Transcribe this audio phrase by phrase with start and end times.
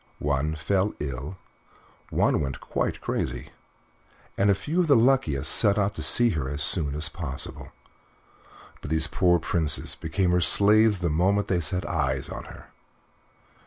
[0.17, 1.37] One fell ill,
[2.09, 3.51] one went quite crazy,
[4.35, 7.71] and a few of the luckiest set off to see her as soon as possible,
[8.81, 12.69] but these poor princes became her slaves the moment they set eyes on her.